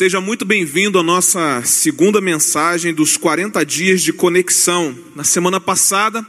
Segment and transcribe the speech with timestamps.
[0.00, 4.96] Seja muito bem-vindo à nossa segunda mensagem dos 40 dias de conexão.
[5.14, 6.26] Na semana passada,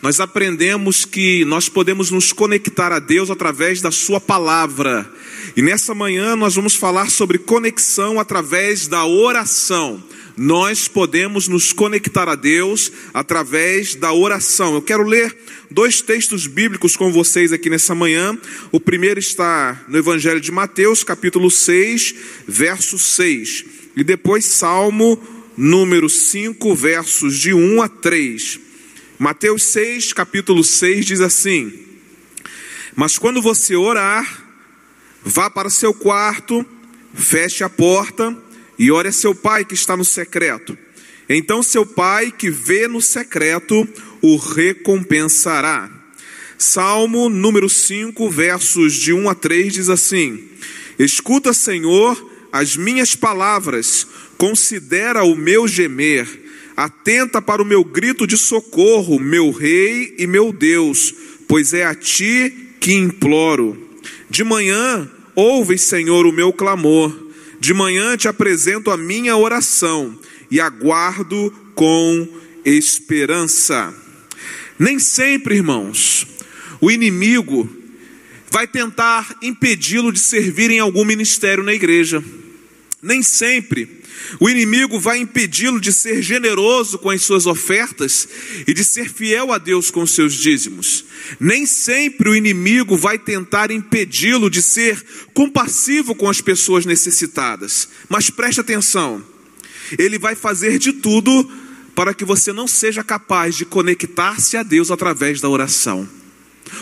[0.00, 5.06] nós aprendemos que nós podemos nos conectar a Deus através da Sua palavra.
[5.54, 10.02] E nessa manhã nós vamos falar sobre conexão através da oração
[10.36, 14.74] nós podemos nos conectar a Deus através da oração.
[14.74, 15.36] Eu quero ler
[15.70, 18.36] dois textos bíblicos com vocês aqui nessa manhã.
[18.70, 22.14] O primeiro está no Evangelho de Mateus, capítulo 6,
[22.46, 23.64] verso 6.
[23.96, 25.22] E depois Salmo
[25.56, 28.60] número 5, versos de 1 a 3.
[29.18, 31.72] Mateus 6, capítulo 6 diz assim:
[32.96, 34.44] Mas quando você orar,
[35.22, 36.64] vá para seu quarto,
[37.14, 38.36] feche a porta
[38.78, 40.76] e ore a seu pai que está no secreto.
[41.28, 43.88] Então seu pai que vê no secreto
[44.20, 45.90] o recompensará.
[46.58, 50.48] Salmo número 5, versos de 1 a 3 diz assim:
[50.98, 56.28] Escuta, Senhor, as minhas palavras, considera o meu gemer,
[56.76, 61.14] atenta para o meu grito de socorro, meu rei e meu Deus,
[61.48, 63.90] pois é a ti que imploro.
[64.28, 67.31] De manhã, ouve, Senhor, o meu clamor
[67.62, 70.18] de manhã te apresento a minha oração
[70.50, 72.26] e aguardo com
[72.64, 73.94] esperança.
[74.76, 76.26] Nem sempre, irmãos,
[76.80, 77.70] o inimigo
[78.50, 82.20] vai tentar impedi-lo de servir em algum ministério na igreja.
[83.00, 84.01] Nem sempre
[84.40, 88.28] o inimigo vai impedi-lo de ser generoso com as suas ofertas
[88.66, 91.04] e de ser fiel a Deus com os seus dízimos.
[91.38, 95.02] Nem sempre o inimigo vai tentar impedi-lo de ser
[95.34, 97.88] compassivo com as pessoas necessitadas.
[98.08, 99.24] Mas preste atenção,
[99.98, 101.50] ele vai fazer de tudo
[101.94, 106.08] para que você não seja capaz de conectar-se a Deus através da oração.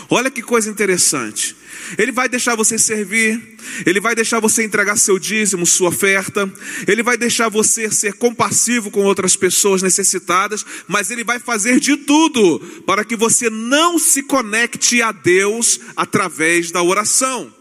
[0.09, 1.55] Olha que coisa interessante.
[1.97, 6.51] Ele vai deixar você servir, ele vai deixar você entregar seu dízimo, sua oferta,
[6.87, 11.97] ele vai deixar você ser compassivo com outras pessoas necessitadas, mas ele vai fazer de
[11.97, 17.60] tudo para que você não se conecte a Deus através da oração.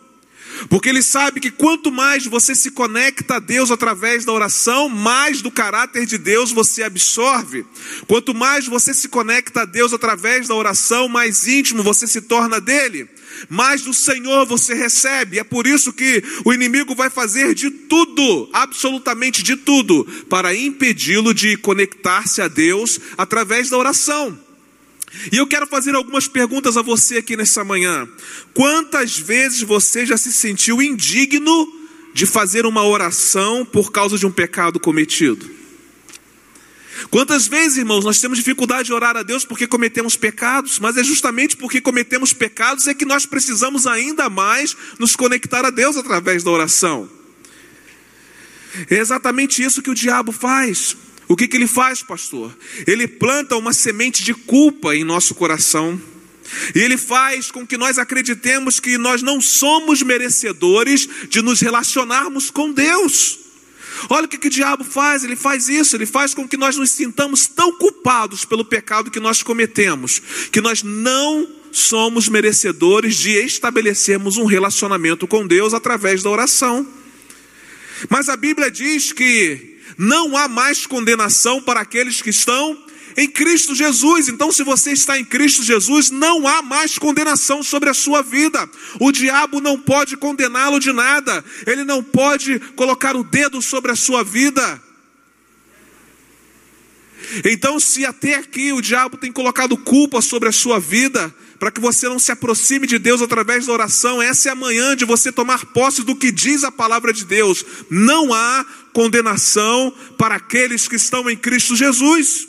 [0.68, 5.40] Porque ele sabe que quanto mais você se conecta a Deus através da oração, mais
[5.40, 7.64] do caráter de Deus você absorve.
[8.06, 12.60] Quanto mais você se conecta a Deus através da oração, mais íntimo você se torna
[12.60, 13.08] dele.
[13.48, 15.38] Mais do Senhor você recebe.
[15.38, 21.32] É por isso que o inimigo vai fazer de tudo, absolutamente de tudo, para impedi-lo
[21.32, 24.49] de conectar-se a Deus através da oração.
[25.32, 28.08] E eu quero fazer algumas perguntas a você aqui nessa manhã.
[28.54, 31.68] Quantas vezes você já se sentiu indigno
[32.14, 35.58] de fazer uma oração por causa de um pecado cometido?
[37.10, 41.02] Quantas vezes, irmãos, nós temos dificuldade de orar a Deus porque cometemos pecados, mas é
[41.02, 46.44] justamente porque cometemos pecados é que nós precisamos ainda mais nos conectar a Deus através
[46.44, 47.10] da oração.
[48.88, 50.96] É exatamente isso que o diabo faz.
[51.30, 52.52] O que, que ele faz, pastor?
[52.88, 56.02] Ele planta uma semente de culpa em nosso coração.
[56.74, 62.50] E ele faz com que nós acreditemos que nós não somos merecedores de nos relacionarmos
[62.50, 63.38] com Deus.
[64.08, 66.76] Olha o que, que o diabo faz, ele faz isso, ele faz com que nós
[66.76, 70.20] nos sintamos tão culpados pelo pecado que nós cometemos,
[70.50, 76.84] que nós não somos merecedores de estabelecermos um relacionamento com Deus através da oração.
[78.08, 79.69] Mas a Bíblia diz que
[80.00, 82.82] não há mais condenação para aqueles que estão
[83.18, 84.30] em Cristo Jesus.
[84.30, 88.66] Então, se você está em Cristo Jesus, não há mais condenação sobre a sua vida.
[88.98, 93.96] O diabo não pode condená-lo de nada, ele não pode colocar o dedo sobre a
[93.96, 94.82] sua vida.
[97.44, 101.78] Então, se até aqui o diabo tem colocado culpa sobre a sua vida, para que
[101.78, 104.20] você não se aproxime de Deus através da oração.
[104.20, 107.62] Essa é a manhã de você tomar posse do que diz a palavra de Deus.
[107.90, 112.48] Não há condenação para aqueles que estão em Cristo Jesus.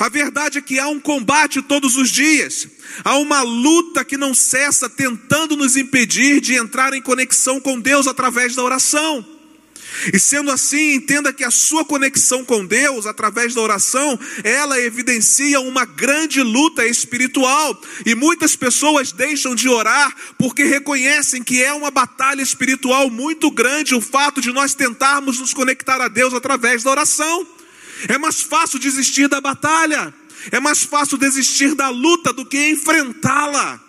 [0.00, 2.66] A verdade é que há um combate todos os dias,
[3.04, 8.06] há uma luta que não cessa tentando nos impedir de entrar em conexão com Deus
[8.06, 9.35] através da oração.
[10.12, 15.60] E sendo assim, entenda que a sua conexão com Deus, através da oração, ela evidencia
[15.60, 17.80] uma grande luta espiritual.
[18.04, 23.94] E muitas pessoas deixam de orar porque reconhecem que é uma batalha espiritual muito grande
[23.94, 27.46] o fato de nós tentarmos nos conectar a Deus através da oração.
[28.08, 30.12] É mais fácil desistir da batalha,
[30.52, 33.85] é mais fácil desistir da luta do que enfrentá-la.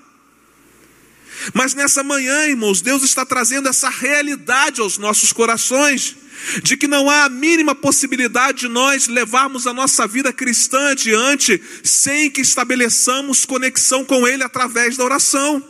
[1.54, 6.16] Mas nessa manhã, irmãos, Deus está trazendo essa realidade aos nossos corações,
[6.62, 11.62] de que não há a mínima possibilidade de nós levarmos a nossa vida cristã adiante
[11.84, 15.64] sem que estabeleçamos conexão com Ele através da oração.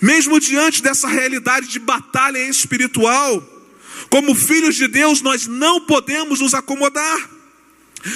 [0.00, 3.48] Mesmo diante dessa realidade de batalha espiritual,
[4.10, 7.30] Como filhos de Deus, nós não podemos nos acomodar.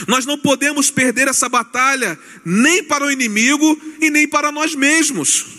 [0.06, 5.55] Nós não podemos perder essa batalha nem para o inimigo e nem para nós mesmos.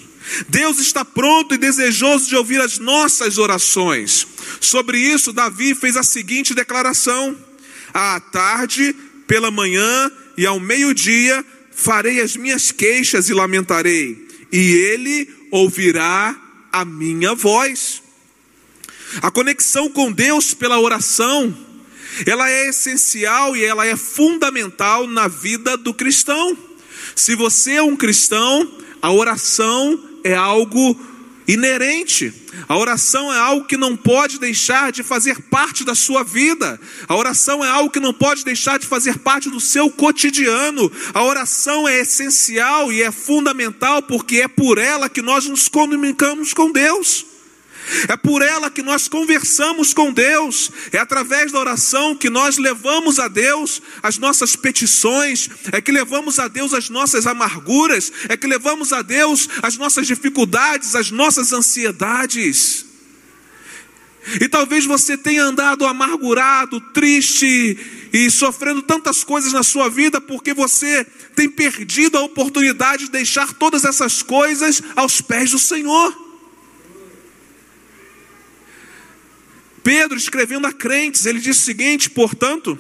[0.50, 4.28] Deus está pronto e desejoso de ouvir as nossas orações.
[4.60, 7.38] Sobre isso, Davi fez a seguinte declaração:
[7.94, 8.96] À tarde,
[9.26, 16.36] pela manhã e ao meio-dia farei as minhas queixas e lamentarei, e ele ouvirá
[16.72, 18.02] a minha voz.
[19.22, 21.56] A conexão com Deus pela oração,
[22.26, 26.58] ela é essencial e ela é fundamental na vida do cristão.
[27.16, 28.70] Se você é um cristão,
[29.02, 31.00] a oração é algo
[31.48, 32.34] inerente.
[32.68, 36.80] A oração é algo que não pode deixar de fazer parte da sua vida.
[37.08, 40.92] A oração é algo que não pode deixar de fazer parte do seu cotidiano.
[41.14, 46.54] A oração é essencial e é fundamental porque é por ela que nós nos comunicamos
[46.54, 47.27] com Deus.
[48.08, 53.18] É por ela que nós conversamos com Deus, é através da oração que nós levamos
[53.20, 58.48] a Deus as nossas petições, é que levamos a Deus as nossas amarguras, é que
[58.48, 62.86] levamos a Deus as nossas dificuldades, as nossas ansiedades.
[64.42, 70.54] E talvez você tenha andado amargurado, triste e sofrendo tantas coisas na sua vida porque
[70.54, 76.27] você tem perdido a oportunidade de deixar todas essas coisas aos pés do Senhor.
[79.88, 82.78] Pedro, escrevendo a crentes, ele diz o seguinte: portanto,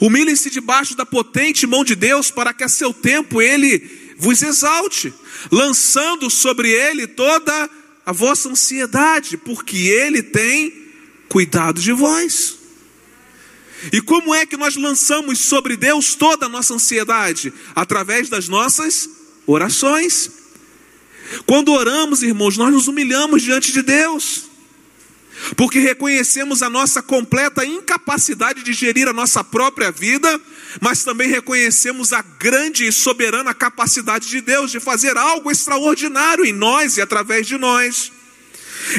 [0.00, 5.12] humilhem-se debaixo da potente mão de Deus, para que a seu tempo ele vos exalte,
[5.50, 7.68] lançando sobre ele toda
[8.06, 10.72] a vossa ansiedade, porque ele tem
[11.28, 12.56] cuidado de vós.
[13.92, 17.52] E como é que nós lançamos sobre Deus toda a nossa ansiedade?
[17.74, 19.06] Através das nossas
[19.46, 20.30] orações.
[21.44, 24.50] Quando oramos, irmãos, nós nos humilhamos diante de Deus
[25.56, 30.40] porque reconhecemos a nossa completa incapacidade de gerir a nossa própria vida,
[30.80, 36.52] mas também reconhecemos a grande e soberana capacidade de Deus de fazer algo extraordinário em
[36.52, 38.12] nós e através de nós.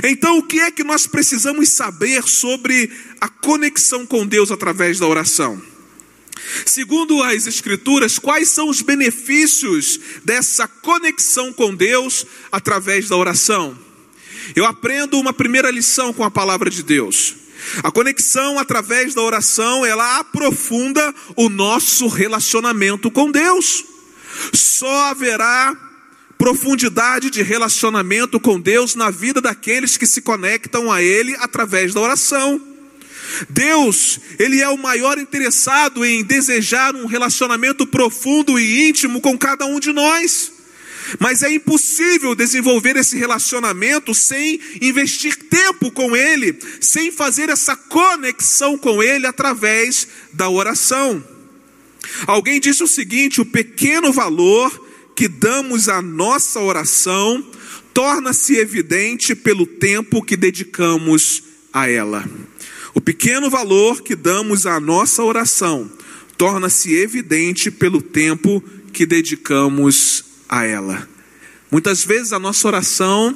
[0.04, 5.08] Então, o que é que nós precisamos saber sobre a conexão com Deus através da
[5.08, 5.62] oração?
[6.66, 13.78] Segundo as Escrituras, quais são os benefícios dessa conexão com Deus através da oração?
[14.56, 17.36] Eu aprendo uma primeira lição com a palavra de Deus.
[17.82, 23.86] A conexão através da oração, ela aprofunda o nosso relacionamento com Deus.
[24.54, 25.76] Só haverá
[26.38, 32.02] profundidade de relacionamento com Deus na vida daqueles que se conectam a Ele através da
[32.02, 32.62] oração.
[33.50, 39.66] Deus, Ele é o maior interessado em desejar um relacionamento profundo e íntimo com cada
[39.66, 40.53] um de nós.
[41.20, 48.78] Mas é impossível desenvolver esse relacionamento sem investir tempo com Ele, sem fazer essa conexão
[48.78, 51.24] com Ele através da oração.
[52.28, 54.72] Alguém disse o seguinte: o pequeno valor
[55.16, 57.46] que damos à nossa oração
[57.94, 62.28] torna-se evidente pelo tempo que dedicamos a ela.
[62.94, 65.90] O pequeno valor que damos à nossa oração
[66.38, 71.08] torna-se evidente pelo tempo que dedicamos a ela.
[71.74, 73.36] Muitas vezes a nossa oração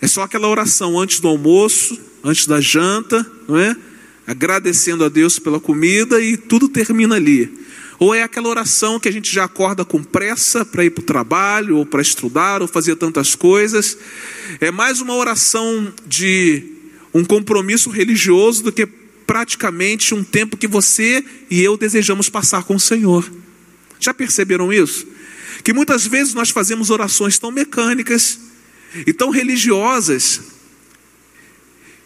[0.00, 3.76] é só aquela oração antes do almoço, antes da janta, não é?
[4.26, 7.52] Agradecendo a Deus pela comida e tudo termina ali.
[7.98, 11.04] Ou é aquela oração que a gente já acorda com pressa para ir para o
[11.04, 13.98] trabalho, ou para estudar, ou fazer tantas coisas.
[14.58, 16.64] É mais uma oração de
[17.12, 22.76] um compromisso religioso do que praticamente um tempo que você e eu desejamos passar com
[22.76, 23.30] o Senhor.
[24.00, 25.19] Já perceberam isso?
[25.62, 28.38] Que muitas vezes nós fazemos orações tão mecânicas
[29.06, 30.40] e tão religiosas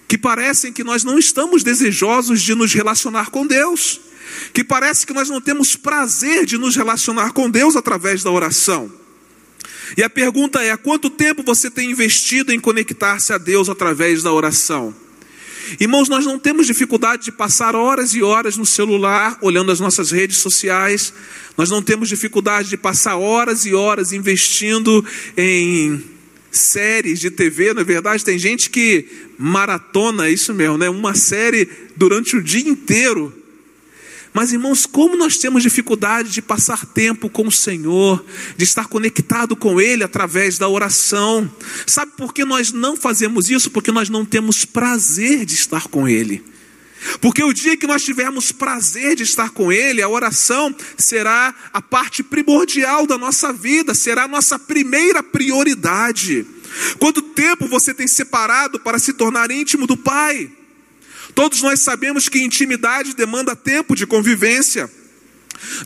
[0.07, 4.01] que parecem que nós não estamos desejosos de nos relacionar com Deus,
[4.53, 8.93] que parece que nós não temos prazer de nos relacionar com Deus através da oração.
[9.97, 14.33] E a pergunta é: quanto tempo você tem investido em conectar-se a Deus através da
[14.33, 14.95] oração?
[15.81, 20.11] Irmãos, nós não temos dificuldade de passar horas e horas no celular, olhando as nossas
[20.11, 21.13] redes sociais,
[21.57, 25.05] nós não temos dificuldade de passar horas e horas investindo
[25.37, 26.03] em
[26.51, 29.07] séries de TV, na é verdade, tem gente que
[29.37, 30.89] maratona isso mesmo, né?
[30.89, 33.33] Uma série durante o dia inteiro.
[34.35, 38.25] Mas, irmãos, como nós temos dificuldade de passar tempo com o Senhor,
[38.57, 41.49] de estar conectado com Ele através da oração.
[41.87, 43.71] Sabe por que nós não fazemos isso?
[43.71, 46.43] Porque nós não temos prazer de estar com Ele.
[47.21, 51.81] Porque o dia que nós tivermos prazer de estar com Ele, a oração será a
[51.81, 56.45] parte primordial da nossa vida, será a nossa primeira prioridade.
[56.99, 60.51] Quanto tempo você tem separado para se tornar íntimo do Pai?
[61.35, 64.91] Todos nós sabemos que intimidade demanda tempo de convivência.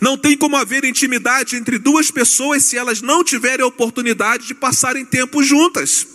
[0.01, 4.55] Não tem como haver intimidade entre duas pessoas se elas não tiverem a oportunidade de
[4.55, 6.07] passarem tempo juntas.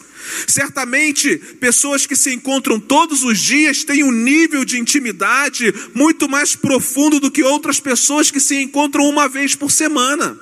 [0.47, 6.55] Certamente, pessoas que se encontram todos os dias têm um nível de intimidade muito mais
[6.55, 10.37] profundo do que outras pessoas que se encontram uma vez por semana.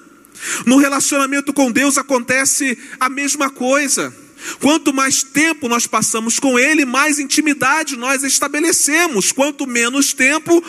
[0.66, 4.14] No relacionamento com Deus acontece a mesma coisa.
[4.60, 9.32] Quanto mais tempo nós passamos com Ele, mais intimidade nós estabelecemos.
[9.32, 10.64] Quanto menos tempo,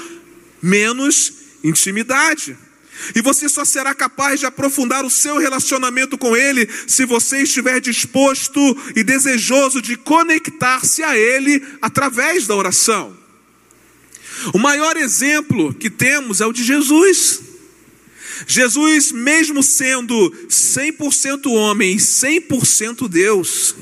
[0.62, 1.32] menos
[1.64, 2.56] intimidade.
[3.14, 7.80] E você só será capaz de aprofundar o seu relacionamento com Ele se você estiver
[7.80, 8.60] disposto
[8.94, 13.16] e desejoso de conectar-se a Ele através da oração.
[14.52, 17.51] O maior exemplo que temos é o de Jesus.
[18.46, 23.74] Jesus, mesmo sendo 100% homem e 100% Deus,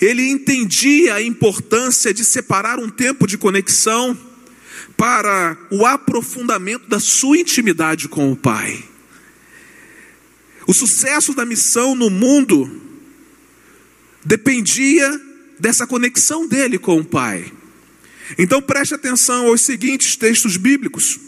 [0.00, 4.18] ele entendia a importância de separar um tempo de conexão
[4.96, 8.84] para o aprofundamento da sua intimidade com o Pai.
[10.66, 12.80] O sucesso da missão no mundo
[14.24, 15.20] dependia
[15.58, 17.52] dessa conexão dele com o Pai.
[18.38, 21.18] Então preste atenção aos seguintes textos bíblicos,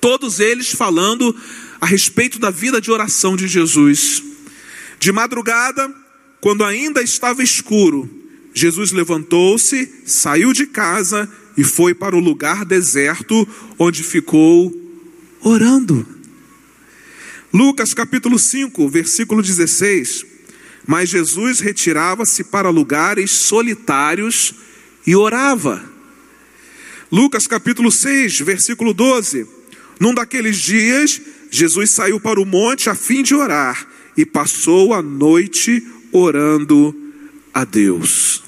[0.00, 1.34] todos eles falando
[1.80, 4.22] a respeito da vida de oração de Jesus.
[4.98, 5.92] De madrugada,
[6.40, 8.08] quando ainda estava escuro,
[8.54, 13.46] Jesus levantou-se, saiu de casa e foi para o lugar deserto,
[13.78, 14.74] onde ficou
[15.42, 16.06] orando.
[17.52, 20.26] Lucas capítulo 5, versículo 16.
[20.86, 24.54] Mas Jesus retirava-se para lugares solitários
[25.06, 25.84] e orava.
[27.10, 29.46] Lucas capítulo 6, versículo 12.
[29.98, 31.20] Num daqueles dias,
[31.56, 35.82] Jesus saiu para o monte a fim de orar e passou a noite
[36.12, 36.94] orando
[37.54, 38.42] a Deus.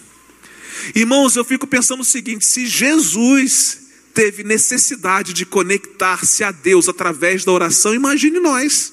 [0.95, 3.79] Irmãos, eu fico pensando o seguinte: se Jesus
[4.13, 8.93] teve necessidade de conectar-se a Deus através da oração, imagine nós.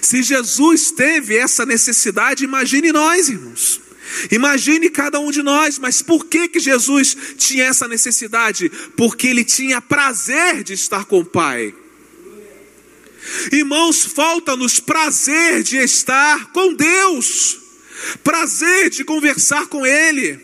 [0.00, 3.80] Se Jesus teve essa necessidade, imagine nós, irmãos.
[4.30, 8.70] Imagine cada um de nós, mas por que que Jesus tinha essa necessidade?
[8.96, 11.74] Porque ele tinha prazer de estar com o Pai.
[13.52, 17.66] Irmãos, falta-nos prazer de estar com Deus
[18.22, 20.38] prazer de conversar com Ele.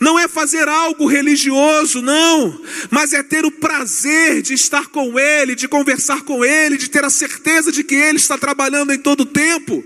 [0.00, 5.54] Não é fazer algo religioso, não, mas é ter o prazer de estar com Ele,
[5.54, 9.20] de conversar com Ele, de ter a certeza de que Ele está trabalhando em todo
[9.20, 9.84] o tempo.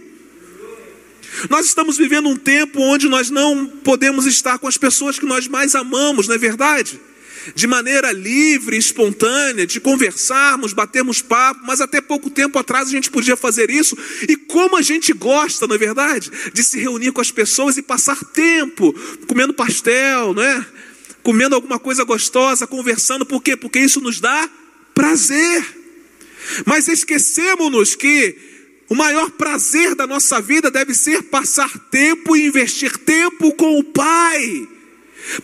[1.51, 5.49] Nós estamos vivendo um tempo onde nós não podemos estar com as pessoas que nós
[5.49, 6.99] mais amamos, não é verdade?
[7.55, 13.11] De maneira livre, espontânea, de conversarmos, batermos papo, mas até pouco tempo atrás a gente
[13.11, 13.97] podia fazer isso.
[14.29, 16.31] E como a gente gosta, não é verdade?
[16.53, 18.93] De se reunir com as pessoas e passar tempo
[19.27, 20.67] comendo pastel, não é?
[21.23, 23.57] Comendo alguma coisa gostosa, conversando, por quê?
[23.57, 24.49] Porque isso nos dá
[24.95, 25.65] prazer.
[26.67, 28.37] Mas esquecemos-nos que
[28.89, 33.85] o maior prazer da nossa vida deve ser passar tempo e investir tempo com o
[33.85, 34.69] Pai.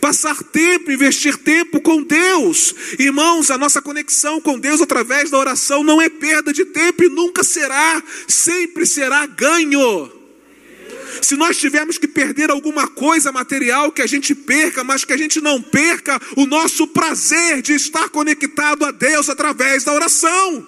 [0.00, 2.74] Passar tempo, investir tempo com Deus.
[2.98, 7.08] Irmãos, a nossa conexão com Deus através da oração não é perda de tempo e
[7.08, 10.12] nunca será, sempre será ganho.
[11.22, 15.16] Se nós tivermos que perder alguma coisa material, que a gente perca, mas que a
[15.16, 20.66] gente não perca o nosso prazer de estar conectado a Deus através da oração.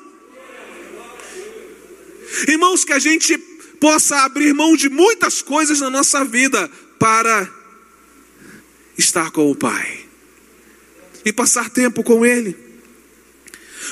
[2.49, 3.37] Irmãos, que a gente
[3.79, 7.62] possa abrir mão de muitas coisas na nossa vida para
[9.03, 10.05] estar com o Pai
[11.25, 12.57] e passar tempo com Ele.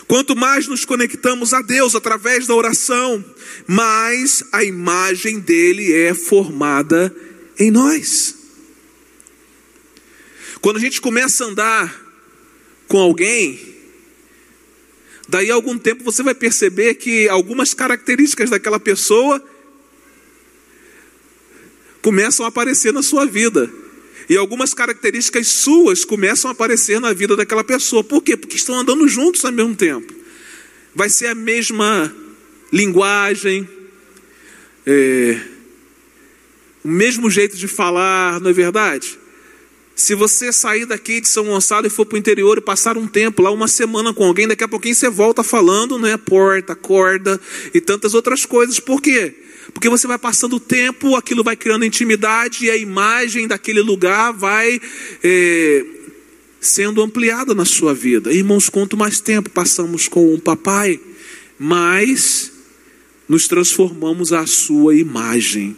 [0.07, 3.25] Quanto mais nos conectamos a Deus através da oração,
[3.67, 7.15] mais a imagem dele é formada
[7.59, 8.35] em nós.
[10.61, 12.07] Quando a gente começa a andar
[12.87, 13.77] com alguém,
[15.29, 19.43] daí a algum tempo você vai perceber que algumas características daquela pessoa
[22.03, 23.71] começam a aparecer na sua vida.
[24.31, 28.05] E algumas características suas começam a aparecer na vida daquela pessoa.
[28.05, 28.37] Por quê?
[28.37, 30.15] Porque estão andando juntos ao mesmo tempo.
[30.95, 32.15] Vai ser a mesma
[32.73, 33.69] linguagem,
[34.87, 35.37] é,
[36.85, 39.19] o mesmo jeito de falar, não é verdade?
[39.97, 43.09] Se você sair daqui de São Gonçalo e for para o interior e passar um
[43.09, 46.17] tempo lá, uma semana com alguém, daqui a pouquinho você volta falando, né?
[46.17, 47.41] Porta, corda
[47.75, 48.79] e tantas outras coisas.
[48.79, 49.35] Por quê?
[49.73, 54.33] Porque você vai passando o tempo, aquilo vai criando intimidade e a imagem daquele lugar
[54.33, 54.81] vai
[55.23, 55.85] é,
[56.61, 58.33] sendo ampliada na sua vida.
[58.33, 61.01] Irmãos, quanto mais tempo passamos com o papai,
[61.59, 62.53] mais
[63.29, 65.77] nos transformamos à sua imagem.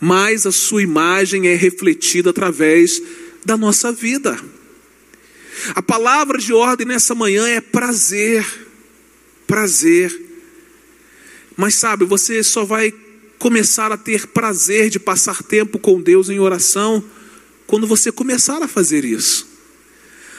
[0.00, 3.00] Mais a sua imagem é refletida através
[3.44, 4.38] da nossa vida.
[5.74, 8.44] A palavra de ordem nessa manhã é prazer.
[9.46, 10.27] Prazer.
[11.58, 12.94] Mas sabe, você só vai
[13.36, 17.02] começar a ter prazer de passar tempo com Deus em oração
[17.66, 19.44] quando você começar a fazer isso.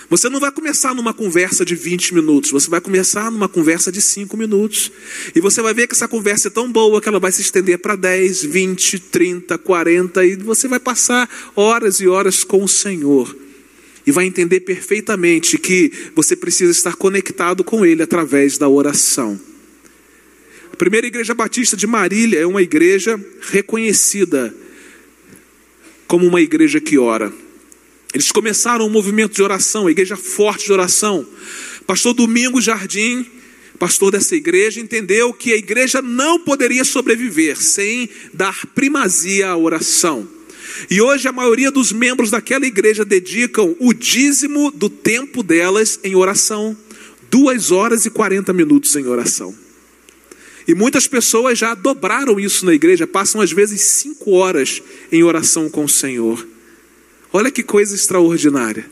[0.10, 4.02] Você não vai começar numa conversa de 20 minutos, você vai começar numa conversa de
[4.02, 4.94] 5 minutos.
[5.36, 7.80] E você vai ver que essa conversa é tão boa que ela vai se estender
[7.80, 13.36] para 10, 20, 30, 40 e você vai passar horas e horas com o Senhor.
[14.08, 19.49] E vai entender perfeitamente que você precisa estar conectado com Ele através da oração.
[20.80, 23.20] Primeira igreja batista de Marília é uma igreja
[23.52, 24.56] reconhecida
[26.08, 27.34] como uma igreja que ora.
[28.14, 31.28] Eles começaram um movimento de oração, a igreja forte de oração.
[31.86, 33.26] Pastor Domingos Jardim,
[33.78, 40.26] pastor dessa igreja, entendeu que a igreja não poderia sobreviver sem dar primazia à oração.
[40.90, 46.16] E hoje a maioria dos membros daquela igreja dedicam o dízimo do tempo delas em
[46.16, 46.76] oração.
[47.30, 49.54] Duas horas e quarenta minutos em oração.
[50.70, 55.68] E muitas pessoas já dobraram isso na igreja, passam às vezes cinco horas em oração
[55.68, 56.48] com o Senhor.
[57.34, 58.86] Olha que coisa extraordinária.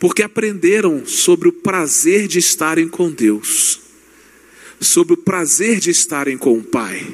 [0.00, 3.78] Porque aprenderam sobre o prazer de estarem com Deus,
[4.80, 7.06] sobre o prazer de estarem com o Pai.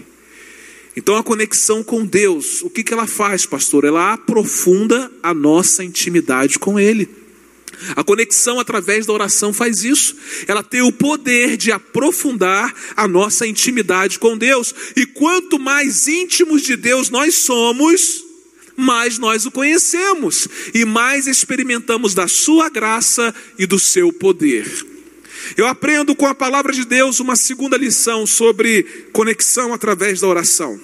[0.96, 3.84] Então a conexão com Deus, o que, que ela faz, pastor?
[3.84, 7.10] Ela aprofunda a nossa intimidade com Ele.
[7.96, 10.16] A conexão através da oração faz isso.
[10.46, 14.74] Ela tem o poder de aprofundar a nossa intimidade com Deus.
[14.96, 18.24] E quanto mais íntimos de Deus nós somos,
[18.76, 24.66] mais nós o conhecemos e mais experimentamos da sua graça e do seu poder.
[25.56, 30.80] Eu aprendo com a palavra de Deus uma segunda lição sobre conexão através da oração.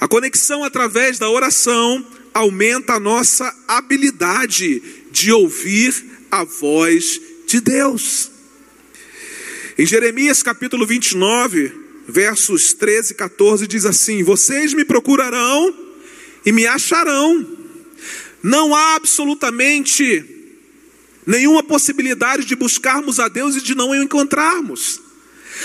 [0.00, 4.82] A conexão através da oração aumenta a nossa habilidade
[5.18, 5.94] de ouvir
[6.30, 8.30] a voz de Deus.
[9.76, 11.72] Em Jeremias capítulo 29,
[12.06, 15.74] versos 13 e 14, diz assim: Vocês me procurarão
[16.46, 17.46] e me acharão.
[18.42, 20.24] Não há absolutamente
[21.26, 25.00] nenhuma possibilidade de buscarmos a Deus e de não o encontrarmos.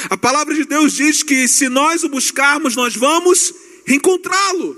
[0.09, 3.53] A palavra de Deus diz que se nós o buscarmos, nós vamos
[3.87, 4.75] encontrá-lo.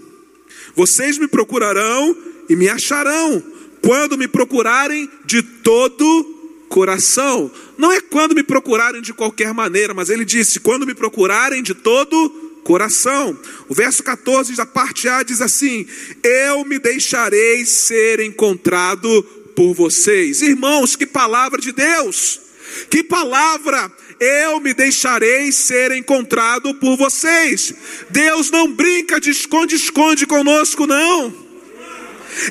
[0.76, 2.16] Vocês me procurarão
[2.50, 3.42] e me acharão,
[3.86, 7.52] quando me procurarem de todo coração.
[7.78, 11.76] Não é quando me procurarem de qualquer maneira, mas ele disse: quando me procurarem de
[11.76, 12.30] todo
[12.64, 13.38] coração.
[13.70, 15.86] O verso 14 da parte A diz assim:
[16.24, 19.22] Eu me deixarei ser encontrado
[19.56, 20.42] por vocês.
[20.42, 22.42] Irmãos, que palavra de Deus!
[22.90, 23.92] Que palavra!
[24.20, 27.74] Eu me deixarei ser encontrado por vocês.
[28.10, 31.45] Deus não brinca de esconde-esconde conosco, não.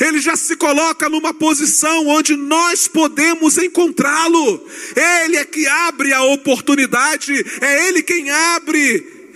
[0.01, 4.66] Ele já se coloca numa posição onde nós podemos encontrá-lo.
[4.97, 9.33] Ele é que abre a oportunidade, é Ele quem abre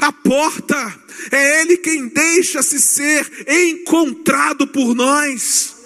[0.00, 0.94] a porta,
[1.30, 5.76] é Ele quem deixa-se ser encontrado por nós.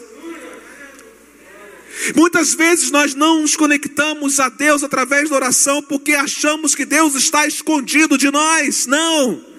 [2.17, 7.15] Muitas vezes nós não nos conectamos a Deus através da oração porque achamos que Deus
[7.15, 8.87] está escondido de nós.
[8.87, 9.52] Não.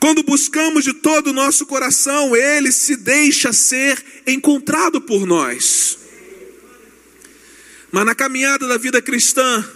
[0.00, 5.98] Quando buscamos de todo o nosso coração, Ele se deixa ser encontrado por nós.
[7.90, 9.68] Mas na caminhada da vida cristã,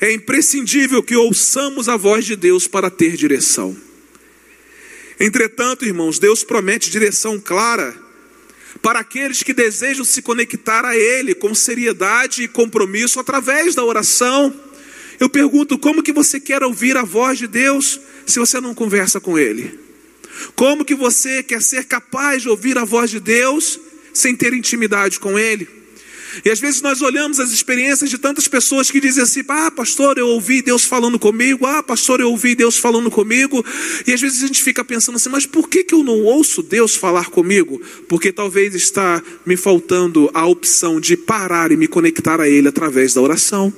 [0.00, 3.76] é imprescindível que ouçamos a voz de Deus para ter direção.
[5.18, 7.96] Entretanto, irmãos, Deus promete direção clara
[8.80, 14.54] para aqueles que desejam se conectar a Ele com seriedade e compromisso através da oração.
[15.20, 19.20] Eu pergunto, como que você quer ouvir a voz de Deus se você não conversa
[19.20, 19.78] com Ele?
[20.54, 23.78] Como que você quer ser capaz de ouvir a voz de Deus
[24.12, 25.68] sem ter intimidade com Ele?
[26.44, 30.16] E às vezes nós olhamos as experiências de tantas pessoas que dizem assim: ah, pastor,
[30.16, 33.64] eu ouvi Deus falando comigo, ah, pastor, eu ouvi Deus falando comigo.
[34.06, 36.62] E às vezes a gente fica pensando assim: mas por que, que eu não ouço
[36.62, 37.80] Deus falar comigo?
[38.08, 43.12] Porque talvez está me faltando a opção de parar e me conectar a Ele através
[43.12, 43.72] da oração.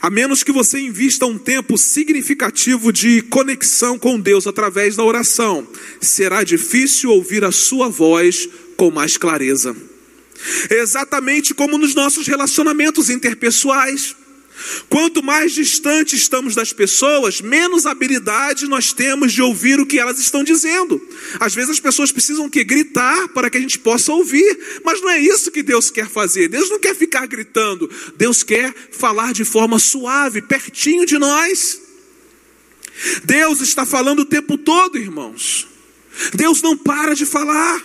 [0.00, 5.66] A menos que você invista um tempo significativo de conexão com Deus através da oração,
[6.00, 9.76] será difícil ouvir a Sua voz com mais clareza.
[10.70, 14.16] Exatamente como nos nossos relacionamentos interpessoais.
[14.88, 20.18] Quanto mais distante estamos das pessoas, menos habilidade nós temos de ouvir o que elas
[20.18, 21.00] estão dizendo.
[21.38, 25.10] Às vezes as pessoas precisam que gritar para que a gente possa ouvir, mas não
[25.10, 26.48] é isso que Deus quer fazer.
[26.48, 27.90] Deus não quer ficar gritando.
[28.16, 31.80] Deus quer falar de forma suave, pertinho de nós.
[33.24, 35.66] Deus está falando o tempo todo, irmãos.
[36.34, 37.82] Deus não para de falar.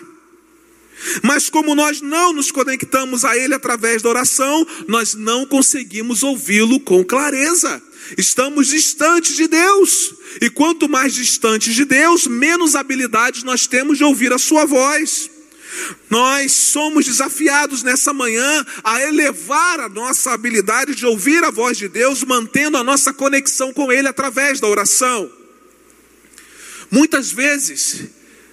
[1.21, 6.79] Mas como nós não nos conectamos a Ele através da oração, nós não conseguimos ouvi-lo
[6.79, 7.81] com clareza.
[8.17, 10.13] Estamos distantes de Deus.
[10.41, 15.29] E quanto mais distantes de Deus, menos habilidades nós temos de ouvir a Sua voz.
[16.09, 21.87] Nós somos desafiados nessa manhã a elevar a nossa habilidade de ouvir a voz de
[21.87, 25.29] Deus, mantendo a nossa conexão com Ele através da oração.
[26.89, 28.05] Muitas vezes,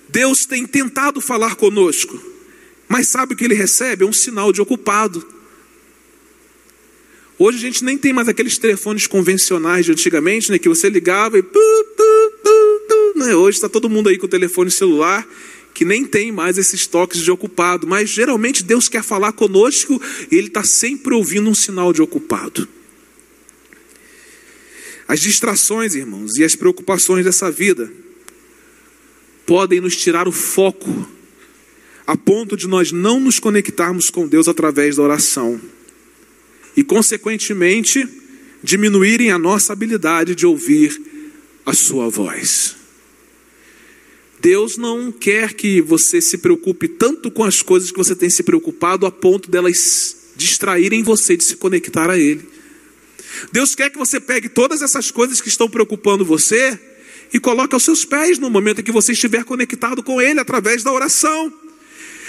[0.08, 2.31] Deus tem tentado falar conosco,
[2.92, 4.04] mas sabe o que Ele recebe?
[4.04, 5.26] É um sinal de ocupado.
[7.38, 11.38] Hoje a gente nem tem mais aqueles telefones convencionais de antigamente, né, que você ligava
[11.38, 11.44] e.
[13.16, 13.34] Né?
[13.34, 15.26] Hoje está todo mundo aí com o telefone celular
[15.72, 19.98] que nem tem mais esses toques de ocupado, mas geralmente Deus quer falar conosco
[20.30, 22.68] e Ele está sempre ouvindo um sinal de ocupado.
[25.08, 27.90] As distrações, irmãos, e as preocupações dessa vida
[29.46, 31.08] podem nos tirar o foco,
[32.06, 35.60] a ponto de nós não nos conectarmos com Deus através da oração
[36.76, 38.08] e, consequentemente,
[38.62, 41.00] diminuírem a nossa habilidade de ouvir
[41.64, 42.76] a Sua voz.
[44.40, 48.42] Deus não quer que você se preocupe tanto com as coisas que você tem se
[48.42, 52.42] preocupado a ponto delas distraírem você de se conectar a Ele.
[53.52, 56.78] Deus quer que você pegue todas essas coisas que estão preocupando você
[57.32, 60.82] e coloque aos seus pés no momento em que você estiver conectado com Ele através
[60.82, 61.52] da oração.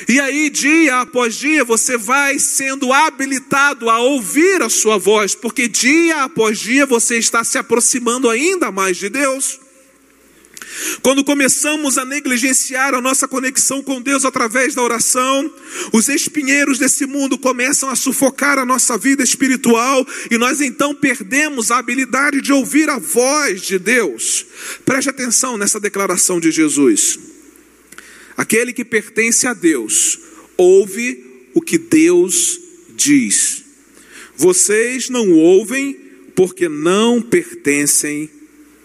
[0.07, 5.67] E aí, dia após dia, você vai sendo habilitado a ouvir a sua voz, porque
[5.67, 9.59] dia após dia você está se aproximando ainda mais de Deus.
[11.01, 15.51] Quando começamos a negligenciar a nossa conexão com Deus através da oração,
[15.91, 21.71] os espinheiros desse mundo começam a sufocar a nossa vida espiritual e nós então perdemos
[21.71, 24.45] a habilidade de ouvir a voz de Deus.
[24.85, 27.32] Preste atenção nessa declaração de Jesus.
[28.35, 30.19] Aquele que pertence a Deus,
[30.57, 32.59] ouve o que Deus
[32.95, 33.63] diz.
[34.35, 35.93] Vocês não ouvem
[36.35, 38.29] porque não pertencem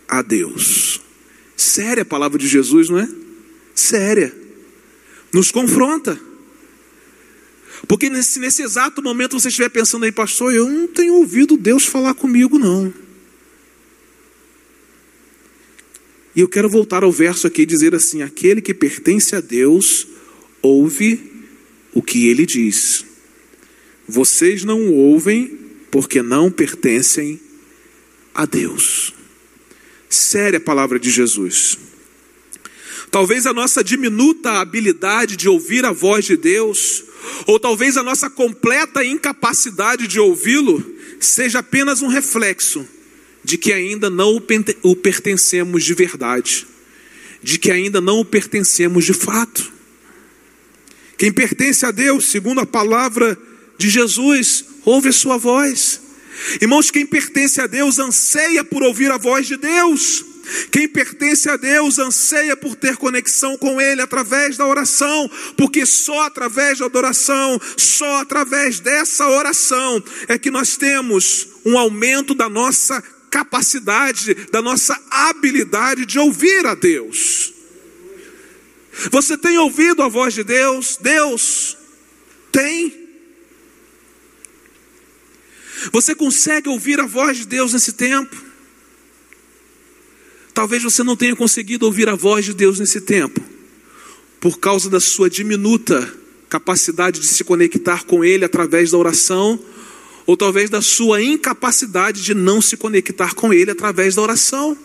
[0.07, 1.01] a Deus.
[1.57, 3.09] Séria a palavra de Jesus, não é?
[3.75, 4.35] Séria.
[5.33, 6.21] Nos confronta.
[7.87, 11.87] Porque nesse, nesse exato momento você estiver pensando aí, pastor, eu não tenho ouvido Deus
[11.87, 12.93] falar comigo, não.
[16.35, 20.07] E eu quero voltar ao verso aqui e dizer assim: aquele que pertence a Deus,
[20.63, 21.21] ouve
[21.93, 23.05] o que ele diz.
[24.07, 25.59] Vocês não ouvem
[25.91, 27.41] porque não pertencem
[28.35, 29.15] a Deus.
[30.09, 31.79] Séria a palavra de Jesus.
[33.11, 37.05] Talvez a nossa diminuta habilidade de ouvir a voz de Deus,
[37.47, 40.85] ou talvez a nossa completa incapacidade de ouvi-lo,
[41.19, 42.87] seja apenas um reflexo
[43.45, 44.41] de que ainda não
[44.83, 46.67] o pertencemos de verdade,
[47.43, 49.73] de que ainda não o pertencemos de fato.
[51.17, 53.39] Quem pertence a Deus, segundo a palavra
[53.77, 56.01] de Jesus, ouve a sua voz.
[56.61, 60.25] Irmãos, quem pertence a Deus anseia por ouvir a voz de Deus.
[60.71, 66.23] Quem pertence a Deus anseia por ter conexão com Ele através da oração, porque só
[66.23, 73.03] através da adoração, só através dessa oração é que nós temos um aumento da nossa
[73.31, 77.53] capacidade, da nossa habilidade de ouvir a Deus.
[79.11, 80.99] Você tem ouvido a voz de Deus?
[81.01, 81.77] Deus
[82.51, 83.09] tem.
[85.93, 88.37] Você consegue ouvir a voz de Deus nesse tempo?
[90.53, 93.41] Talvez você não tenha conseguido ouvir a voz de Deus nesse tempo,
[94.41, 96.13] por causa da sua diminuta
[96.49, 99.63] capacidade de se conectar com Ele através da oração,
[100.29, 104.77] ou talvez da sua incapacidade de não se conectar com Ele através da oração.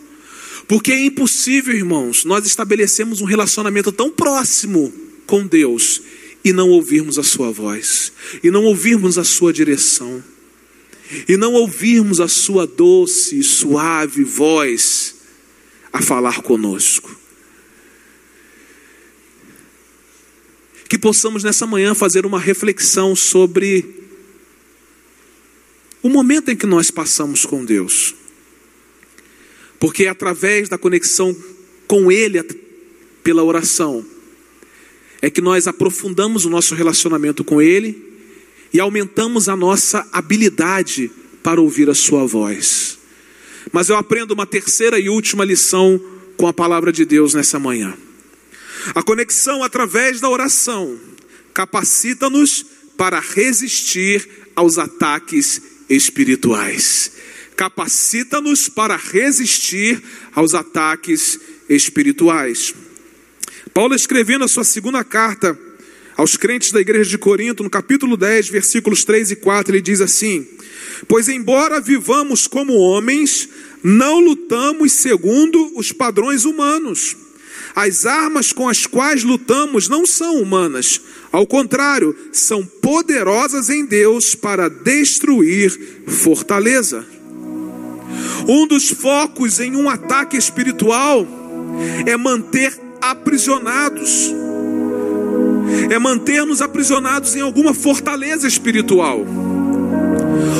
[0.69, 4.93] Porque é impossível, irmãos, nós estabelecemos um relacionamento tão próximo
[5.27, 6.01] com Deus
[6.45, 10.23] e não ouvirmos a Sua voz, e não ouvirmos a Sua direção
[11.27, 15.15] e não ouvirmos a sua doce e suave voz
[15.91, 17.15] a falar conosco.
[20.88, 24.03] Que possamos nessa manhã fazer uma reflexão sobre
[26.04, 28.13] o momento em que nós passamos com Deus.
[29.80, 31.36] Porque é através da conexão
[31.88, 32.44] com Ele
[33.24, 34.06] pela oração
[35.24, 38.12] é que nós aprofundamos o nosso relacionamento com Ele
[38.74, 41.10] e aumentamos a nossa habilidade
[41.42, 43.00] para ouvir a Sua voz.
[43.72, 45.98] Mas eu aprendo uma terceira e última lição
[46.36, 47.98] com a palavra de Deus nessa manhã.
[48.94, 51.00] A conexão através da oração
[51.54, 52.66] capacita-nos
[52.98, 55.62] para resistir aos ataques
[55.95, 57.12] espirituais.
[57.56, 60.01] Capacita-nos para resistir
[60.34, 62.73] aos ataques espirituais.
[63.73, 65.58] Paulo escrevendo a sua segunda carta
[66.15, 70.01] aos crentes da igreja de Corinto, no capítulo 10, versículos 3 e 4, ele diz
[70.01, 70.47] assim:
[71.08, 73.49] Pois embora vivamos como homens,
[73.84, 77.15] não lutamos segundo os padrões humanos.
[77.75, 84.36] As armas com as quais lutamos não são humanas, ao contrário, são poderosas em Deus
[84.36, 87.03] para destruir fortaleza.
[88.47, 91.25] Um dos focos em um ataque espiritual
[92.05, 94.31] é manter aprisionados,
[95.89, 99.25] é manter-nos aprisionados em alguma fortaleza espiritual.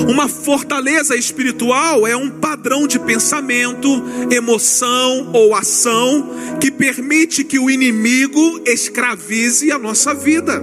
[0.08, 7.70] Uma fortaleza espiritual é um padrão de pensamento, emoção ou ação que permite que o
[7.70, 10.62] inimigo escravize a nossa vida.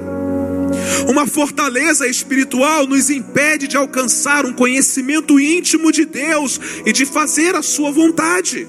[1.09, 7.55] Uma fortaleza espiritual nos impede de alcançar um conhecimento íntimo de Deus e de fazer
[7.55, 8.69] a sua vontade.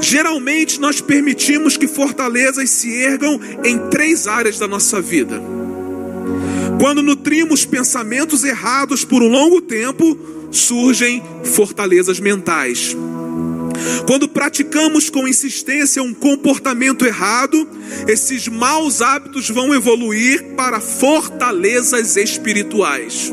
[0.00, 5.59] Geralmente nós permitimos que fortalezas se ergam em três áreas da nossa vida.
[6.80, 10.18] Quando nutrimos pensamentos errados por um longo tempo,
[10.50, 12.96] surgem fortalezas mentais.
[14.06, 17.68] Quando praticamos com insistência um comportamento errado,
[18.08, 23.30] esses maus hábitos vão evoluir para fortalezas espirituais.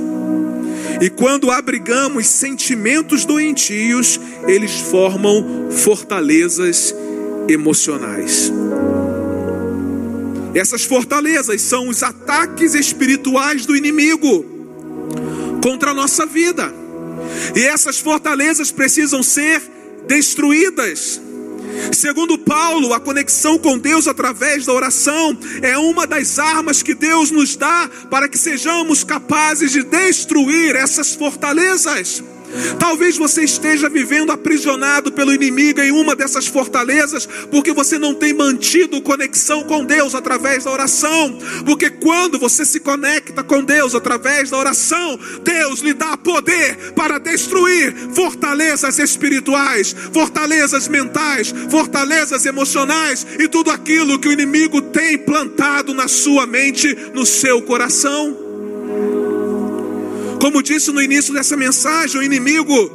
[0.99, 6.93] E quando abrigamos sentimentos doentios, eles formam fortalezas
[7.47, 8.51] emocionais.
[10.57, 14.43] Essas fortalezas são os ataques espirituais do inimigo
[15.61, 16.73] contra a nossa vida.
[17.55, 19.61] E essas fortalezas precisam ser
[20.07, 21.21] destruídas.
[21.93, 27.29] Segundo Paulo, a conexão com Deus através da oração é uma das armas que Deus
[27.29, 32.23] nos dá para que sejamos capazes de destruir essas fortalezas.
[32.79, 38.33] Talvez você esteja vivendo aprisionado pelo inimigo em uma dessas fortalezas, porque você não tem
[38.33, 41.37] mantido conexão com Deus através da oração.
[41.65, 47.17] Porque quando você se conecta com Deus através da oração, Deus lhe dá poder para
[47.17, 55.93] destruir fortalezas espirituais, fortalezas mentais, fortalezas emocionais e tudo aquilo que o inimigo tem plantado
[55.93, 58.46] na sua mente, no seu coração.
[60.39, 62.91] Como disse no início dessa mensagem, o inimigo,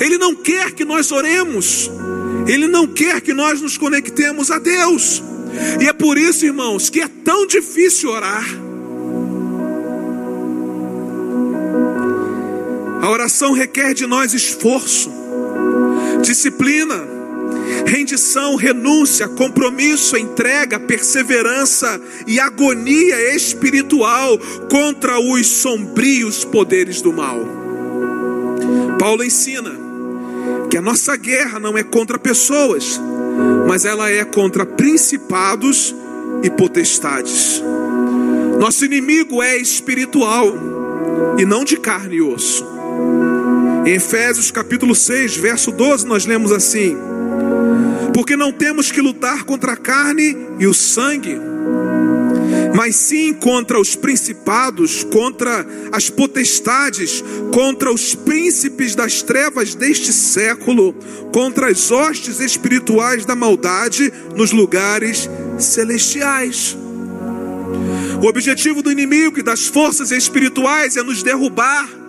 [0.00, 1.90] ele não quer que nós oremos,
[2.46, 5.22] ele não quer que nós nos conectemos a Deus.
[5.80, 8.44] E é por isso, irmãos, que é tão difícil orar.
[13.02, 15.10] A oração requer de nós esforço,
[16.22, 17.09] disciplina,
[17.86, 24.38] rendição, renúncia, compromisso, entrega, perseverança e agonia espiritual
[24.70, 27.38] contra os sombrios poderes do mal.
[28.98, 29.72] Paulo ensina
[30.68, 33.00] que a nossa guerra não é contra pessoas,
[33.66, 35.94] mas ela é contra principados
[36.42, 37.62] e potestades.
[38.58, 40.52] Nosso inimigo é espiritual
[41.38, 42.66] e não de carne e osso.
[43.86, 46.96] Em Efésios capítulo 6, verso 12, nós lemos assim:
[48.14, 51.36] porque não temos que lutar contra a carne e o sangue,
[52.74, 60.94] mas sim contra os principados, contra as potestades, contra os príncipes das trevas deste século,
[61.32, 66.76] contra as hostes espirituais da maldade nos lugares celestiais.
[68.22, 71.99] O objetivo do inimigo e das forças espirituais é nos derrubar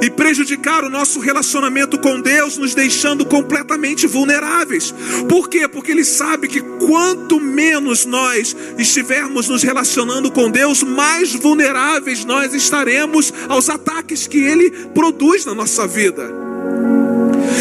[0.00, 4.94] e prejudicar o nosso relacionamento com Deus, nos deixando completamente vulneráveis.
[5.28, 5.66] Por quê?
[5.68, 12.54] Porque Ele sabe que quanto menos nós estivermos nos relacionando com Deus, mais vulneráveis nós
[12.54, 16.42] estaremos aos ataques que Ele produz na nossa vida.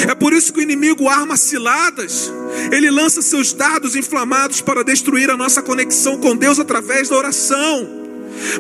[0.10, 2.32] É por isso que o inimigo arma ciladas,
[2.72, 8.01] ele lança seus dados inflamados para destruir a nossa conexão com Deus através da oração.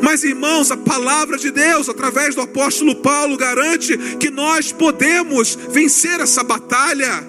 [0.01, 6.19] Mas irmãos, a palavra de Deus, através do apóstolo Paulo, garante que nós podemos vencer
[6.19, 7.23] essa batalha.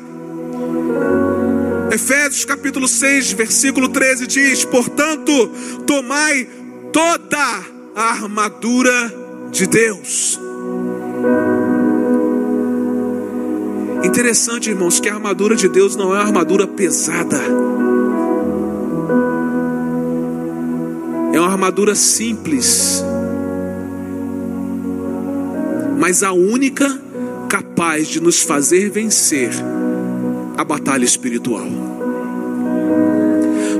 [1.92, 5.48] Efésios capítulo 6, versículo 13 diz: Portanto,
[5.86, 6.48] tomai
[6.92, 9.12] toda a armadura
[9.50, 10.38] de Deus.
[14.04, 17.38] Interessante, irmãos, que a armadura de Deus não é uma armadura pesada.
[21.32, 23.02] É uma armadura simples,
[25.98, 27.00] mas a única
[27.48, 29.50] capaz de nos fazer vencer
[30.56, 31.66] a batalha espiritual.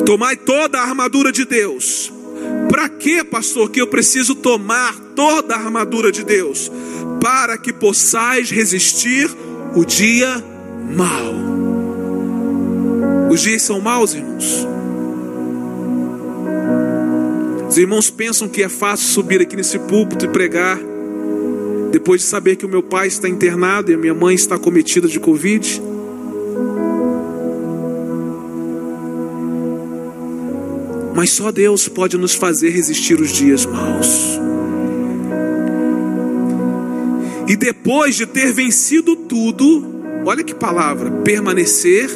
[0.07, 2.13] Tomai toda a armadura de Deus.
[2.71, 6.71] Para que, pastor, que eu preciso tomar toda a armadura de Deus?
[7.21, 9.31] Para que possais resistir
[9.75, 10.43] o dia
[10.95, 11.35] mal.
[13.31, 14.72] Os dias são maus, irmãos.
[17.73, 20.79] Os irmãos pensam que é fácil subir aqui nesse púlpito e pregar,
[21.91, 25.09] depois de saber que o meu pai está internado e a minha mãe está cometida
[25.09, 25.81] de Covid.
[31.15, 34.39] Mas só Deus pode nos fazer resistir os dias maus.
[37.49, 39.83] E depois de ter vencido tudo,
[40.27, 42.11] olha que palavra, permanecer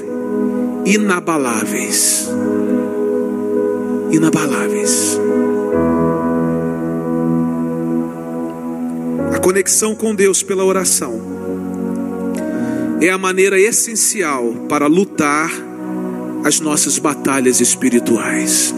[0.84, 2.28] inabaláveis.
[4.12, 5.18] Inabaláveis.
[9.46, 11.22] Conexão com Deus pela oração
[13.00, 15.52] é a maneira essencial para lutar
[16.44, 18.74] as nossas batalhas espirituais.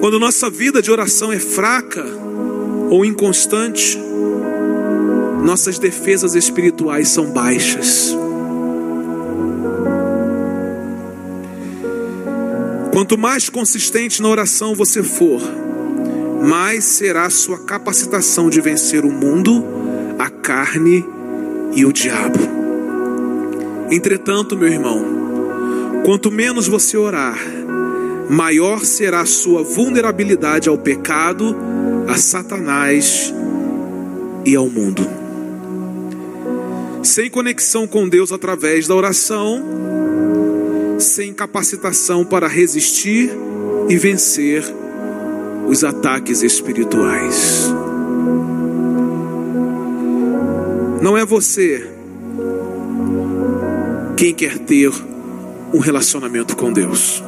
[0.00, 2.04] Quando nossa vida de oração é fraca
[2.90, 3.96] ou inconstante,
[5.44, 8.12] nossas defesas espirituais são baixas.
[12.92, 15.40] Quanto mais consistente na oração você for,
[16.42, 19.64] mais será sua capacitação de vencer o mundo,
[20.18, 21.04] a carne
[21.74, 22.38] e o diabo.
[23.90, 27.38] Entretanto, meu irmão, quanto menos você orar,
[28.28, 31.56] maior será a sua vulnerabilidade ao pecado,
[32.06, 33.32] a Satanás
[34.44, 35.18] e ao mundo
[37.08, 39.64] sem conexão com Deus através da oração,
[40.98, 43.30] sem capacitação para resistir
[43.88, 44.62] e vencer
[45.68, 47.70] os ataques espirituais.
[51.02, 51.86] Não é você
[54.16, 54.90] quem quer ter
[55.72, 57.22] um relacionamento com Deus.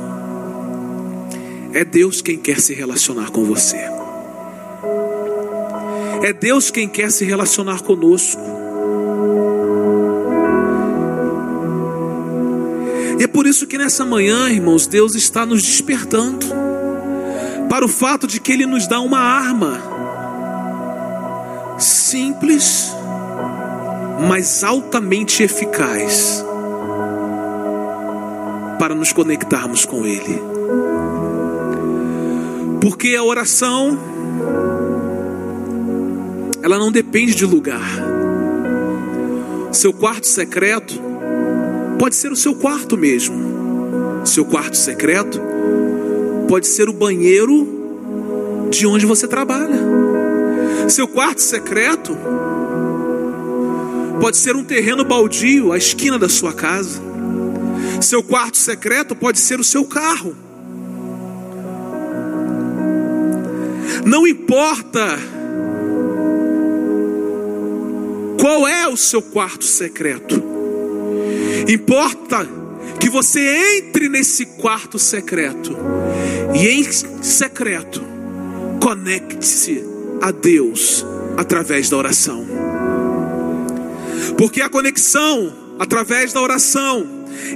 [1.73, 3.79] É Deus quem quer se relacionar com você.
[6.23, 8.41] É Deus quem quer se relacionar conosco.
[13.19, 16.60] E é por isso que nessa manhã, irmãos, Deus está nos despertando
[17.81, 19.81] para o fato de que Ele nos dá uma arma
[21.79, 22.95] simples,
[24.29, 26.45] mas altamente eficaz
[28.79, 30.43] para nos conectarmos com Ele.
[32.83, 33.99] Porque a oração,
[36.63, 37.81] ela não depende de lugar.
[39.73, 41.09] Seu quarto secreto
[41.99, 44.23] Pode ser o seu quarto mesmo.
[44.25, 45.41] Seu quarto secreto
[46.51, 47.70] pode ser o banheiro
[48.71, 49.79] de onde você trabalha.
[50.89, 52.17] Seu quarto secreto
[54.21, 57.01] pode ser um terreno baldio à esquina da sua casa.
[58.01, 60.37] Seu quarto secreto pode ser o seu carro.
[64.05, 65.19] Não importa
[68.41, 70.43] qual é o seu quarto secreto.
[71.69, 72.49] Importa
[72.99, 75.77] que você entre nesse quarto secreto
[76.55, 76.85] e em
[77.23, 78.10] secreto
[78.91, 79.85] conecte-se
[80.21, 82.45] a Deus através da oração.
[84.37, 87.07] Porque a conexão através da oração,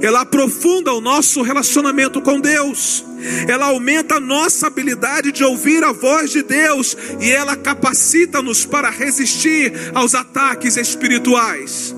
[0.00, 3.04] ela aprofunda o nosso relacionamento com Deus,
[3.48, 8.88] ela aumenta a nossa habilidade de ouvir a voz de Deus e ela capacita-nos para
[8.88, 11.94] resistir aos ataques espirituais.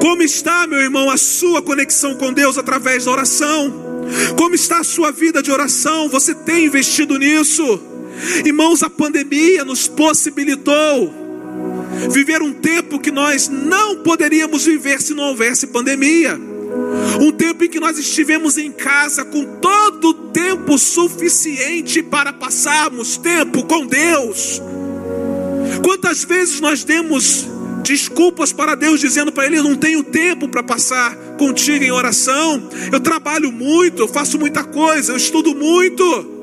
[0.00, 4.06] Como está, meu irmão, a sua conexão com Deus através da oração?
[4.36, 6.08] Como está a sua vida de oração?
[6.08, 7.97] Você tem investido nisso?
[8.44, 11.28] Irmãos, a pandemia nos possibilitou
[12.10, 16.38] viver um tempo que nós não poderíamos viver se não houvesse pandemia.
[17.20, 23.16] Um tempo em que nós estivemos em casa com todo o tempo suficiente para passarmos
[23.16, 24.60] tempo com Deus.
[25.82, 27.46] Quantas vezes nós demos
[27.82, 32.68] desculpas para Deus, dizendo para Ele: Eu não tenho tempo para passar contigo em oração,
[32.92, 36.37] eu trabalho muito, eu faço muita coisa, eu estudo muito.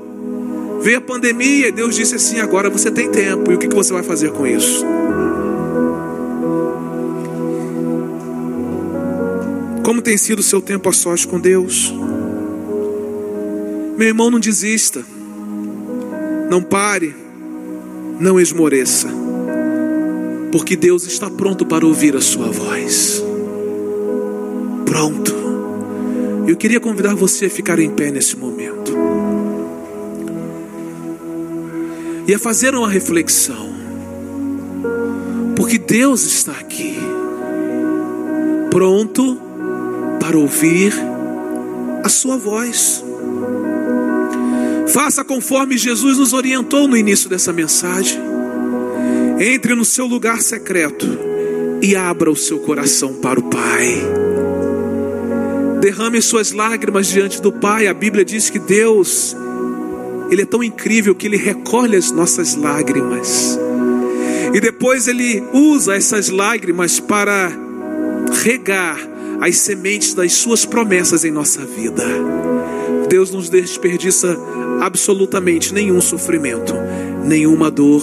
[0.85, 3.91] Veio a pandemia e Deus disse assim: Agora você tem tempo, e o que você
[3.91, 4.85] vai fazer com isso?
[9.83, 11.91] Como tem sido o seu tempo a sós com Deus?
[13.97, 15.03] Meu irmão, não desista,
[16.51, 17.15] não pare,
[18.19, 19.07] não esmoreça
[20.51, 23.23] porque Deus está pronto para ouvir a sua voz.
[24.85, 25.33] Pronto.
[26.47, 28.74] Eu queria convidar você a ficar em pé nesse momento
[32.27, 33.69] e a fazer uma reflexão,
[35.55, 36.97] porque Deus está aqui,
[38.71, 39.39] pronto
[40.19, 40.93] para ouvir
[42.03, 43.03] a sua voz.
[44.87, 48.19] Faça conforme Jesus nos orientou no início dessa mensagem.
[49.39, 51.05] Entre no seu lugar secreto
[51.81, 54.01] e abra o seu coração para o Pai.
[55.81, 57.87] Derrame suas lágrimas diante do Pai.
[57.87, 59.35] A Bíblia diz que Deus
[60.29, 63.59] Ele é tão incrível que ele recolhe as nossas lágrimas.
[64.53, 67.51] E depois ele usa essas lágrimas para
[68.43, 68.97] regar
[69.41, 72.03] as sementes das suas promessas em nossa vida.
[73.09, 74.37] Deus nos desperdiça
[74.81, 76.73] absolutamente nenhum sofrimento,
[77.23, 78.01] nenhuma dor.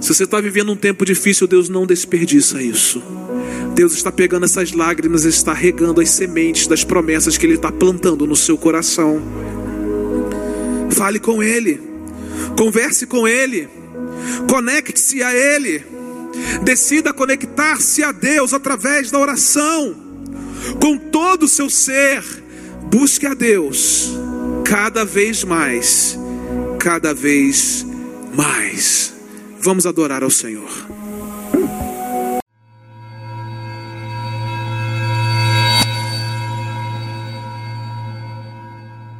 [0.00, 3.02] Se você está vivendo um tempo difícil, Deus não desperdiça isso.
[3.74, 8.26] Deus está pegando essas lágrimas está regando as sementes das promessas que Ele está plantando
[8.26, 9.22] no seu coração.
[10.94, 11.80] Fale com Ele,
[12.56, 13.68] converse com Ele,
[14.48, 15.84] conecte-se a Ele,
[16.62, 19.94] decida conectar-se a Deus através da oração,
[20.80, 22.22] com todo o seu ser,
[22.90, 24.10] busque a Deus
[24.64, 26.18] cada vez mais,
[26.78, 27.84] cada vez
[28.34, 29.12] mais.
[29.60, 31.01] Vamos adorar ao Senhor.